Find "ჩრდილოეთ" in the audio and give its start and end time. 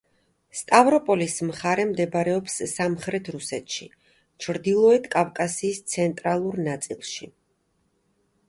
4.47-5.07